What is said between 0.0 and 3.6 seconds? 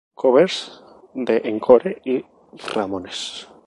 Covers de Encore y Ramones